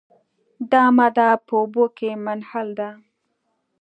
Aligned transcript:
دا 0.71 0.83
ماده 0.97 1.29
په 1.45 1.53
اوبو 1.61 1.83
کې 1.97 2.09
منحل 2.25 2.67
ده. 2.79 2.89